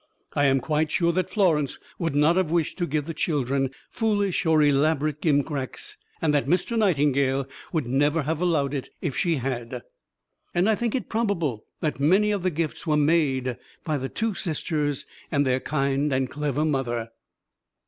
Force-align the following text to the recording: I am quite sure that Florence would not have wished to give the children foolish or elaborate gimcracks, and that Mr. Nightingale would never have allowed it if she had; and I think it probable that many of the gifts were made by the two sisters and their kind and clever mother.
I 0.33 0.45
am 0.45 0.59
quite 0.61 0.89
sure 0.89 1.11
that 1.11 1.29
Florence 1.29 1.77
would 1.99 2.15
not 2.15 2.35
have 2.35 2.49
wished 2.49 2.79
to 2.79 2.87
give 2.87 3.05
the 3.05 3.13
children 3.13 3.69
foolish 3.91 4.47
or 4.47 4.63
elaborate 4.63 5.21
gimcracks, 5.21 5.95
and 6.23 6.33
that 6.33 6.47
Mr. 6.47 6.75
Nightingale 6.75 7.45
would 7.71 7.85
never 7.85 8.23
have 8.23 8.41
allowed 8.41 8.73
it 8.73 8.89
if 8.99 9.15
she 9.15 9.35
had; 9.35 9.83
and 10.55 10.67
I 10.67 10.73
think 10.73 10.95
it 10.95 11.07
probable 11.07 11.65
that 11.81 11.99
many 11.99 12.31
of 12.31 12.41
the 12.41 12.49
gifts 12.49 12.87
were 12.87 12.97
made 12.97 13.57
by 13.83 13.99
the 13.99 14.09
two 14.09 14.33
sisters 14.33 15.05
and 15.31 15.45
their 15.45 15.59
kind 15.59 16.11
and 16.11 16.27
clever 16.27 16.65
mother. 16.65 17.09